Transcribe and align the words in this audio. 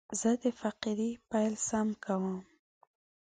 زه 0.19 0.29
د 0.43 0.45
فقرې 0.61 1.09
پیل 1.29 1.53
سم 1.67 1.87
کوم. 2.03 2.37